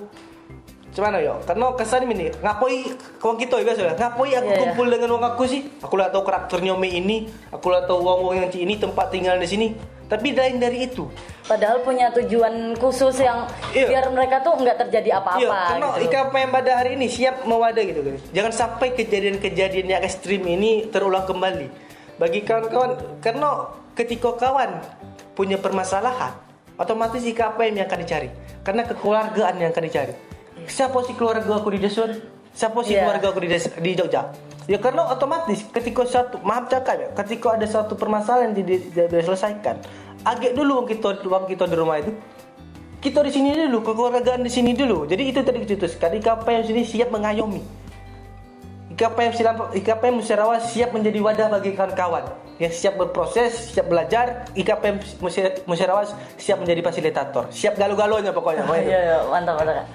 Cuman 0.91 1.15
yo, 1.23 1.39
karena 1.47 1.71
kesan 1.79 2.03
ini 2.03 2.27
ngapoi 2.43 2.91
kawan 3.15 3.39
kita 3.39 3.63
ya 3.63 3.71
biasa 3.71 3.95
ngapoi 3.95 4.35
aku 4.35 4.51
iya. 4.51 4.59
kumpul 4.59 4.87
dengan 4.91 5.09
wong 5.15 5.23
aku 5.23 5.43
sih. 5.47 5.63
Aku 5.79 5.95
lah 5.95 6.11
tahu 6.11 6.27
karakternya 6.27 6.75
me 6.75 6.91
ini, 6.91 7.31
aku 7.47 7.71
lah 7.71 7.87
tahu 7.87 8.03
wong-wong 8.03 8.35
yang 8.35 8.51
ci 8.51 8.67
ini 8.67 8.75
tempat 8.75 9.07
tinggal 9.07 9.39
di 9.39 9.47
sini. 9.47 9.67
Tapi 10.11 10.35
lain 10.35 10.59
dari 10.59 10.91
itu. 10.91 11.07
Padahal 11.47 11.79
punya 11.87 12.11
tujuan 12.11 12.75
khusus 12.75 13.23
yang 13.23 13.47
Iya. 13.71 13.87
biar 13.87 14.05
mereka 14.11 14.43
tuh 14.43 14.59
nggak 14.59 14.83
terjadi 14.83 15.23
apa-apa. 15.23 15.39
Iya, 15.39 15.49
karena 15.71 15.87
gitu. 15.95 16.03
IKPM 16.11 16.49
pada 16.51 16.71
hari 16.75 16.91
ini 16.99 17.07
siap 17.07 17.47
mewadah 17.47 17.83
gitu 17.87 18.03
guys. 18.03 18.23
Jangan 18.35 18.51
sampai 18.51 18.91
kejadian-kejadian 18.91 19.87
yang 19.87 20.01
ekstrim 20.03 20.43
ini 20.43 20.91
terulang 20.91 21.23
kembali. 21.23 21.71
Bagi 22.19 22.43
kawan-kawan, 22.43 23.23
karena 23.23 23.71
ketika 23.95 24.35
kawan 24.35 24.83
punya 25.31 25.55
permasalahan, 25.55 26.35
otomatis 26.75 27.23
IKPM 27.23 27.79
yang 27.79 27.87
akan 27.87 27.99
dicari. 28.03 28.29
Karena 28.67 28.83
kekeluargaan 28.83 29.55
yang 29.63 29.71
akan 29.71 29.85
dicari. 29.87 30.30
Siapa 30.67 30.97
sih 31.05 31.13
keluarga 31.15 31.47
aku 31.57 31.69
di 31.73 31.79
Desun? 31.81 32.21
Siapa 32.51 32.83
sih 32.83 32.93
Iya. 32.99 33.07
keluarga 33.07 33.25
aku 33.31 33.39
di, 33.41 33.49
Des- 33.49 33.73
di 33.73 33.91
Jogja? 33.95 34.29
Ya 34.69 34.77
karena 34.77 35.07
otomatis 35.09 35.65
ketika 35.73 36.05
satu 36.05 36.37
maaf 36.45 36.69
cakap 36.69 36.95
ya, 36.99 37.07
ketika 37.23 37.57
ada 37.57 37.65
satu 37.65 37.97
permasalahan 37.97 38.53
yang 38.53 38.61
tidak 38.61 39.09
diselesaikan, 39.09 39.75
agak 40.21 40.53
dulu 40.53 40.83
uang 40.83 40.87
kita 40.87 41.17
uang 41.25 41.49
kita 41.49 41.65
di 41.65 41.75
rumah 41.75 41.97
itu 41.97 42.13
kita 43.01 43.25
di 43.25 43.33
sini 43.33 43.57
dulu, 43.57 43.81
kekeluargaan 43.81 44.45
di 44.45 44.51
sini 44.53 44.77
dulu. 44.77 45.09
Jadi 45.09 45.33
itu 45.33 45.41
tadi 45.41 45.65
dicetuskan. 45.65 46.21
IKPM 46.21 46.61
sini 46.61 46.85
siap 46.85 47.09
mengayomi. 47.09 47.57
IKPM 48.93 49.33
silam 49.33 49.55
IKPM 49.73 50.21
Musyarawat 50.21 50.61
siap 50.69 50.93
menjadi 50.93 51.17
wadah 51.17 51.47
bagi 51.49 51.73
kawan-kawan. 51.73 52.29
yang 52.61 52.69
siap 52.69 52.93
berproses, 52.93 53.73
siap 53.73 53.89
belajar, 53.89 54.45
IKPM 54.53 55.01
Musyarawat 55.65 56.13
siap 56.37 56.61
menjadi 56.61 56.85
fasilitator, 56.85 57.49
siap 57.49 57.73
galau-galonya 57.73 58.29
pokoknya. 58.29 58.61
Iya, 58.77 58.99
iya, 59.01 59.17
mantap 59.25 59.57
mantap 59.57 59.89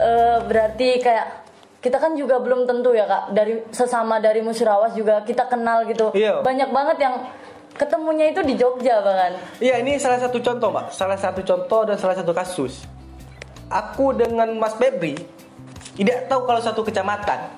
Eh, 0.00 0.38
berarti 0.48 0.96
kayak 0.96 1.26
kita 1.84 2.00
kan 2.00 2.16
juga 2.16 2.40
belum 2.40 2.64
tentu 2.64 2.96
ya 2.96 3.04
kak 3.04 3.36
dari 3.36 3.60
sesama 3.68 4.16
dari 4.16 4.40
musyawas 4.40 4.96
juga 4.96 5.20
kita 5.28 5.44
kenal 5.44 5.84
gitu. 5.84 6.08
Iya. 6.16 6.40
Banyak 6.40 6.72
banget 6.72 6.96
yang 7.04 7.14
ketemunya 7.76 8.32
itu 8.32 8.40
di 8.40 8.56
Jogja 8.56 9.04
bahkan. 9.04 9.36
Iya 9.60 9.76
ini 9.84 10.00
salah 10.00 10.16
satu 10.16 10.40
contoh 10.40 10.72
mbak, 10.72 10.88
salah 10.92 11.20
satu 11.20 11.44
contoh 11.44 11.84
dan 11.84 11.96
salah 12.00 12.16
satu 12.16 12.32
kasus. 12.32 12.88
Aku 13.68 14.16
dengan 14.16 14.48
Mas 14.56 14.72
Febri 14.80 15.20
tidak 16.00 16.32
tahu 16.32 16.48
kalau 16.48 16.60
satu 16.64 16.80
kecamatan. 16.80 17.52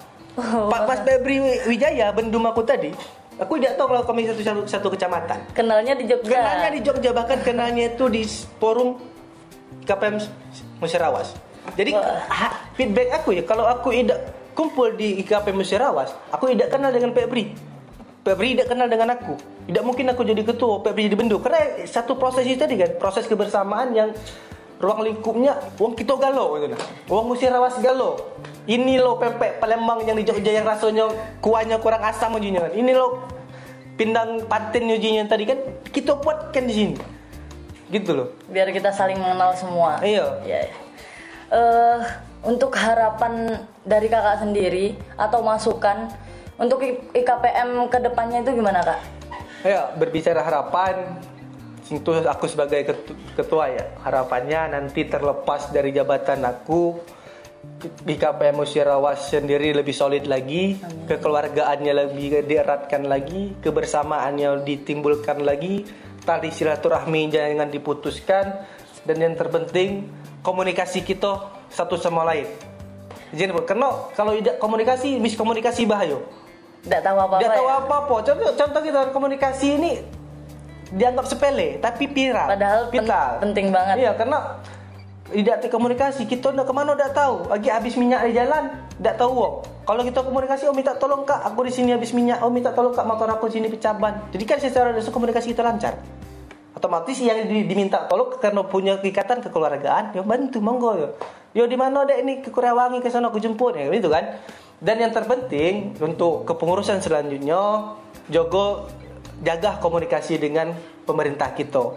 Pak 0.66 0.82
Mas 0.88 1.00
Febri 1.06 1.38
Wijaya 1.70 2.10
bendum 2.10 2.42
aku 2.48 2.64
tadi, 2.66 2.90
aku 3.38 3.60
tidak 3.60 3.78
tahu 3.78 3.86
kalau 3.92 4.02
kami 4.02 4.26
satu, 4.26 4.42
satu, 4.42 4.60
satu 4.66 4.88
kecamatan. 4.90 5.38
Kenalnya 5.54 5.94
di 5.94 6.10
Jogja. 6.10 6.42
Kenalnya 6.42 6.70
di 6.74 6.80
Jogja 6.82 7.10
bahkan 7.14 7.38
kenalnya 7.44 7.92
itu 7.92 8.10
di 8.10 8.26
forum 8.58 8.98
KPM 9.86 10.18
Musyarawas. 10.82 11.51
Jadi 11.78 11.94
Wah. 11.94 12.26
ha- 12.26 12.54
feedback 12.74 13.22
aku 13.22 13.38
ya 13.38 13.42
kalau 13.46 13.64
aku 13.64 13.94
tidak 13.94 14.34
kumpul 14.52 14.92
di 14.92 15.22
IKP 15.24 15.56
Musyarawas, 15.56 16.12
aku 16.28 16.52
tidak 16.52 16.74
kenal 16.74 16.92
dengan 16.92 17.16
Febri. 17.16 17.56
Febri 18.22 18.54
tidak 18.54 18.70
kenal 18.70 18.86
dengan 18.86 19.16
aku. 19.16 19.34
Tidak 19.66 19.82
mungkin 19.82 20.12
aku 20.12 20.22
jadi 20.22 20.42
ketua, 20.44 20.84
Febri 20.84 21.08
jadi 21.08 21.16
bendu. 21.18 21.40
Karena 21.40 21.86
satu 21.88 22.14
proses 22.20 22.44
itu 22.44 22.60
tadi 22.60 22.76
kan, 22.78 22.94
proses 23.00 23.24
kebersamaan 23.26 23.96
yang 23.96 24.10
ruang 24.82 25.06
lingkupnya 25.06 25.62
wong 25.78 25.94
kita 25.94 26.18
galo 26.18 26.58
gitu 26.58 26.74
nah. 26.74 26.80
Wong 27.06 27.30
Musyarawas 27.30 27.78
galo. 27.78 28.18
Ini 28.66 28.98
lo 28.98 29.14
pempek 29.18 29.62
Palembang 29.62 30.02
yang 30.02 30.18
di 30.18 30.26
Jogja 30.26 30.50
yang 30.54 30.66
rasanya 30.66 31.06
kuahnya 31.38 31.78
kurang 31.78 32.02
asam 32.02 32.34
ujinya 32.34 32.66
kan. 32.66 32.74
Ini 32.74 32.90
lo 32.94 33.26
pindang 33.94 34.42
patin 34.50 34.90
ujinya 34.90 35.22
tadi 35.30 35.46
kan 35.46 35.58
kita 35.90 36.18
buatkan 36.18 36.66
di 36.66 36.74
sini. 36.74 36.94
Gitu 37.94 38.10
loh. 38.10 38.34
Biar 38.50 38.70
kita 38.74 38.90
saling 38.90 39.18
mengenal 39.22 39.54
semua. 39.54 40.02
Iya. 40.02 40.42
Iya. 40.42 40.60
iya. 40.66 40.74
Eh, 41.52 42.00
untuk 42.48 42.72
harapan 42.80 43.60
dari 43.84 44.08
kakak 44.08 44.40
sendiri 44.40 44.96
atau 45.20 45.44
masukan 45.44 46.08
untuk 46.56 46.80
IKPM 47.12 47.92
ke 47.92 47.98
depannya 48.00 48.40
itu 48.40 48.56
gimana 48.56 48.80
kak? 48.80 49.00
Ya, 49.60 49.92
berbicara 49.92 50.40
harapan 50.40 51.20
itu 51.92 52.08
aku 52.24 52.48
sebagai 52.48 52.88
ketu- 52.88 53.18
ketua 53.36 53.68
ya. 53.68 53.84
Harapannya 54.00 54.80
nanti 54.80 55.04
terlepas 55.04 55.68
dari 55.68 55.92
jabatan 55.92 56.40
aku 56.48 56.96
di 58.00 58.16
KPM 58.16 58.56
Musyarawas 58.64 59.28
sendiri 59.28 59.76
lebih 59.76 59.92
solid 59.92 60.24
lagi, 60.24 60.80
kekeluargaannya 61.04 61.92
lebih 61.92 62.48
dieratkan 62.48 63.04
lagi, 63.04 63.60
kebersamaannya 63.60 64.64
ditimbulkan 64.64 65.44
lagi, 65.44 65.84
tali 66.24 66.48
silaturahmi 66.48 67.28
jangan 67.28 67.68
diputuskan 67.68 68.66
dan 69.04 69.16
yang 69.20 69.36
terpenting 69.36 70.21
komunikasi 70.42 71.06
kita 71.06 71.48
satu 71.70 71.96
sama 71.96 72.26
lain. 72.26 72.50
Jadi 73.32 73.48
karena 73.64 73.88
kalau 74.12 74.36
tidak 74.36 74.60
komunikasi, 74.60 75.16
miskomunikasi 75.16 75.88
bahaya. 75.88 76.20
Tidak 76.82 77.00
tahu 77.00 77.16
apa-apa 77.16 77.40
Dia 77.40 77.48
tahu 77.54 77.68
ya? 77.70 77.74
apa-apa. 77.78 78.14
Contoh, 78.26 78.50
contoh 78.58 78.80
kita 78.82 79.00
komunikasi 79.14 79.66
ini 79.78 79.92
dianggap 80.92 81.24
sepele, 81.30 81.80
tapi 81.80 82.04
viral. 82.10 82.52
Padahal 82.52 82.80
pen- 82.92 83.08
vital. 83.08 83.30
penting 83.40 83.66
banget. 83.72 83.96
Iya, 84.02 84.12
karena 84.18 84.38
tidak 85.32 85.72
komunikasi, 85.72 86.28
kita 86.28 86.52
udah 86.52 86.66
ke 86.68 86.74
mana 86.76 86.92
udah 86.92 87.08
tahu. 87.14 87.48
Lagi 87.48 87.72
habis 87.72 87.96
minyak 87.96 88.20
di 88.28 88.36
jalan, 88.36 88.68
tidak 89.00 89.16
tahu. 89.16 89.32
Wong. 89.32 89.54
Kalau 89.88 90.02
kita 90.04 90.20
komunikasi, 90.20 90.68
oh 90.68 90.76
minta 90.76 90.92
tolong 90.92 91.24
kak, 91.24 91.40
aku 91.40 91.64
di 91.64 91.72
sini 91.72 91.96
habis 91.96 92.12
minyak. 92.12 92.44
Oh 92.44 92.52
minta 92.52 92.76
tolong 92.76 92.92
kak, 92.92 93.08
motor 93.08 93.32
aku 93.32 93.48
sini 93.48 93.72
pecah 93.72 93.96
ban. 93.96 94.28
Jadi 94.28 94.44
kan 94.44 94.60
secara 94.60 94.92
dasar 94.92 95.08
komunikasi 95.08 95.56
kita 95.56 95.64
lancar. 95.64 95.96
Otomatis 96.82 97.14
yang 97.22 97.46
di- 97.46 97.62
diminta 97.62 98.10
tolong 98.10 98.34
karena 98.42 98.66
punya 98.66 98.98
ikatan 98.98 99.38
kekeluargaan, 99.38 100.18
ya 100.18 100.22
bantu 100.26 100.58
monggo 100.58 100.98
ya. 100.98 101.08
Yo 101.54 101.70
di 101.70 101.78
mana 101.78 102.02
dek 102.02 102.18
ini 102.26 102.42
ke 102.42 102.50
Kurewangi 102.50 102.98
ke 102.98 103.06
sana 103.06 103.30
aku 103.30 103.38
jemput 103.38 103.78
ya 103.78 103.86
gitu 103.86 104.10
kan. 104.10 104.42
Dan 104.82 104.98
yang 104.98 105.14
terpenting 105.14 105.94
untuk 106.02 106.42
kepengurusan 106.42 106.98
selanjutnya 106.98 107.94
jogo 108.26 108.90
jaga 109.46 109.78
komunikasi 109.78 110.42
dengan 110.42 110.74
pemerintah 111.06 111.54
kita. 111.54 111.94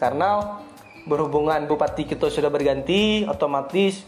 Karena 0.00 0.64
berhubungan 1.04 1.68
bupati 1.68 2.08
kita 2.08 2.32
sudah 2.32 2.48
berganti, 2.48 3.28
otomatis 3.28 4.00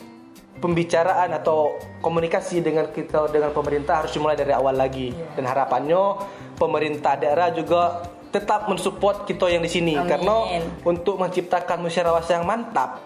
pembicaraan 0.57 1.37
atau 1.37 1.77
komunikasi 2.01 2.65
dengan 2.65 2.89
kita 2.89 3.29
dengan 3.29 3.53
pemerintah 3.53 4.01
harus 4.01 4.17
dimulai 4.17 4.41
dari 4.41 4.57
awal 4.57 4.73
lagi. 4.73 5.13
Dan 5.37 5.45
harapannya 5.45 6.25
pemerintah 6.57 7.21
daerah 7.21 7.53
juga 7.53 8.09
tetap 8.35 8.67
mensupport 8.67 9.23
kita 9.23 9.47
yang 9.47 9.63
di 9.63 9.71
sini 9.71 9.95
Amin. 9.95 10.11
karena 10.11 10.35
untuk 10.83 11.23
menciptakan 11.23 11.87
musyawarah 11.87 12.27
yang 12.27 12.43
mantap 12.43 12.99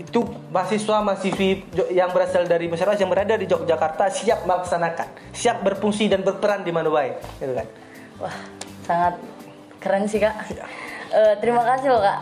itu 0.00 0.24
mahasiswa 0.48 1.04
mahasiswi 1.04 1.68
yang 1.92 2.08
berasal 2.16 2.48
dari 2.48 2.72
musyawarah 2.72 2.96
yang 2.96 3.12
berada 3.12 3.36
di 3.36 3.44
Yogyakarta 3.44 4.08
siap 4.08 4.48
melaksanakan, 4.48 5.08
siap 5.36 5.60
berfungsi 5.60 6.08
dan 6.08 6.24
berperan 6.24 6.64
di 6.64 6.72
mana 6.72 6.88
baik, 6.88 7.20
gitu 7.36 7.52
kan. 7.52 7.66
Wah, 8.16 8.36
sangat 8.88 9.14
keren 9.76 10.04
sih 10.08 10.18
kak. 10.18 10.34
Eh, 11.12 11.34
terima 11.44 11.60
kasih 11.60 11.92
loh 11.92 12.00
kak. 12.00 12.20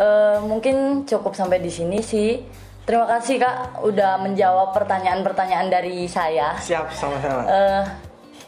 Eh, 0.00 0.38
mungkin 0.48 1.04
cukup 1.04 1.36
sampai 1.36 1.60
di 1.60 1.68
sini 1.68 2.00
sih. 2.00 2.40
Terima 2.88 3.04
kasih 3.04 3.36
kak 3.36 3.84
udah 3.84 4.16
menjawab 4.24 4.72
pertanyaan-pertanyaan 4.72 5.68
dari 5.68 6.08
saya. 6.08 6.56
Siap 6.56 6.88
sama-sama. 6.96 7.44
Eh, 7.44 7.82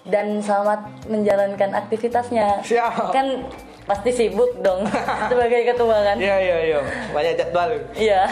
dan 0.07 0.43
selamat 0.43 1.07
menjalankan 1.07 1.71
aktivitasnya. 1.79 2.63
Siap. 2.67 3.15
Kan 3.15 3.47
pasti 3.87 4.11
sibuk 4.15 4.63
dong 4.63 4.87
sebagai 5.31 5.75
ketua 5.75 5.99
kan. 6.03 6.17
Iya 6.19 6.37
iya 6.39 6.59
iya, 6.67 6.79
banyak 7.11 7.35
jadwal. 7.39 7.71
Iya. 7.95 8.23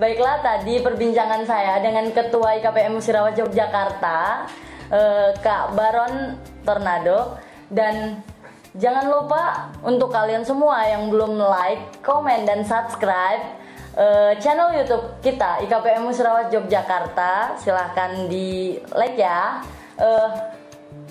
Baiklah 0.00 0.40
tadi 0.40 0.80
perbincangan 0.80 1.44
saya 1.44 1.78
dengan 1.84 2.08
Ketua 2.10 2.56
IKPM 2.58 2.96
Musirawas 2.96 3.36
Yogyakarta, 3.36 4.48
eh, 4.88 5.30
Kak 5.36 5.76
Baron 5.76 6.40
Tornado 6.64 7.36
dan 7.68 8.24
jangan 8.72 9.04
lupa 9.04 9.68
untuk 9.84 10.08
kalian 10.08 10.48
semua 10.48 10.80
yang 10.88 11.12
belum 11.12 11.36
like, 11.36 12.00
komen 12.00 12.48
dan 12.48 12.64
subscribe 12.64 13.61
eh, 13.96 14.32
channel 14.40 14.72
YouTube 14.76 15.20
kita 15.20 15.64
IKPM 15.68 16.04
Musirawas 16.04 16.48
Yogyakarta, 16.52 17.56
silahkan 17.60 18.28
di 18.28 18.78
like 18.96 19.16
ya. 19.20 19.60
Eh, 20.00 20.30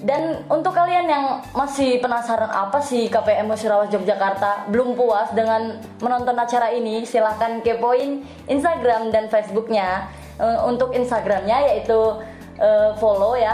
dan 0.01 0.41
untuk 0.49 0.73
kalian 0.73 1.05
yang 1.05 1.25
masih 1.53 2.01
penasaran 2.01 2.49
apa 2.49 2.81
sih 2.81 3.05
KPM 3.05 3.53
Musyawarah 3.53 3.89
Yogyakarta 3.89 4.65
belum 4.73 4.97
puas 4.97 5.29
dengan 5.33 5.77
menonton 6.01 6.33
acara 6.37 6.73
ini, 6.73 7.05
silahkan 7.05 7.61
kepoin 7.61 8.25
Instagram 8.49 9.13
dan 9.13 9.29
Facebooknya. 9.29 10.09
Eh, 10.41 10.59
untuk 10.65 10.89
Instagramnya 10.97 11.69
yaitu 11.69 12.17
eh, 12.57 12.97
follow 12.97 13.37
ya 13.37 13.53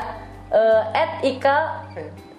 at 0.95 1.19
ika 1.27 1.83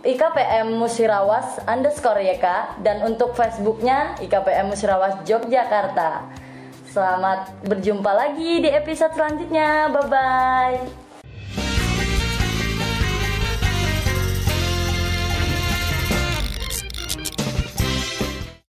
IKPM 0.00 0.80
Musirawas 0.80 1.60
underscore 1.68 2.24
YK 2.24 2.80
dan 2.80 3.04
untuk 3.04 3.36
Facebooknya 3.36 4.16
IKPM 4.24 4.72
Musirawas 4.72 5.20
Yogyakarta. 5.28 6.47
Selamat 6.88 7.52
berjumpa 7.68 8.08
lagi 8.16 8.64
di 8.64 8.68
episode 8.72 9.12
selanjutnya. 9.12 9.92
Bye 9.92 10.08
bye. 10.08 11.07